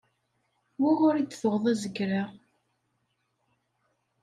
[0.79, 2.23] Wuɣur i d-tuɣeḍ azger-a?